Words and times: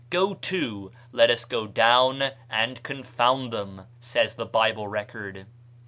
Go 0.09 0.33
to, 0.33 0.91
let 1.11 1.29
us 1.29 1.45
go 1.45 1.67
down 1.67 2.31
and 2.49 2.81
confound 2.81 3.53
them," 3.53 3.85
says 3.99 4.33
the 4.33 4.47
Bible 4.47 4.87
record. 4.87 5.45